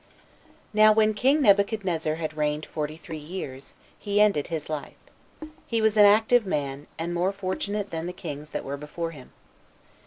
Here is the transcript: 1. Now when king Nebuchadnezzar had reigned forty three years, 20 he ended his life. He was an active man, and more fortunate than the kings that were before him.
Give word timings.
1. 0.73 0.83
Now 0.83 0.91
when 0.91 1.13
king 1.13 1.43
Nebuchadnezzar 1.43 2.15
had 2.15 2.35
reigned 2.35 2.65
forty 2.65 2.97
three 2.97 3.19
years, 3.19 3.75
20 4.01 4.11
he 4.15 4.19
ended 4.19 4.47
his 4.47 4.67
life. 4.67 4.95
He 5.67 5.79
was 5.79 5.95
an 5.95 6.05
active 6.05 6.43
man, 6.43 6.87
and 6.97 7.13
more 7.13 7.31
fortunate 7.31 7.91
than 7.91 8.07
the 8.07 8.11
kings 8.11 8.49
that 8.49 8.63
were 8.65 8.77
before 8.77 9.11
him. 9.11 9.31